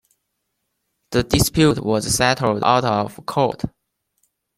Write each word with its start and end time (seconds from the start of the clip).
The 1.11 1.21
dispute 1.21 1.77
was 1.77 2.11
settled 2.15 2.63
out 2.63 2.83
of 2.85 3.23
court. 3.27 3.65